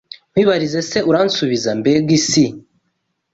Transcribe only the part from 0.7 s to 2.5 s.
se uransubiza Mbega Isi